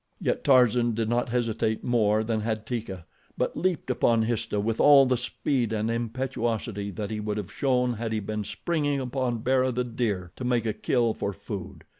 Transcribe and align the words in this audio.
Yet 0.19 0.43
Tarzan 0.43 0.95
did 0.95 1.09
not 1.09 1.29
hesitate 1.29 1.83
more 1.83 2.23
than 2.23 2.41
had 2.41 2.65
Teeka, 2.65 3.05
but 3.37 3.55
leaped 3.55 3.91
upon 3.91 4.23
Histah 4.23 4.59
with 4.59 4.79
all 4.81 5.05
the 5.05 5.15
speed 5.15 5.71
and 5.71 5.91
impetuosity 5.91 6.89
that 6.89 7.11
he 7.11 7.19
would 7.19 7.37
have 7.37 7.53
shown 7.53 7.93
had 7.93 8.11
he 8.11 8.19
been 8.19 8.43
springing 8.43 8.99
upon 8.99 9.43
Bara, 9.43 9.71
the 9.71 9.83
deer, 9.83 10.31
to 10.37 10.43
make 10.43 10.65
a 10.65 10.73
kill 10.73 11.13
for 11.13 11.33
food. 11.33 11.83